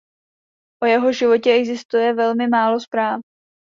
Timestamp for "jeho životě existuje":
0.85-2.13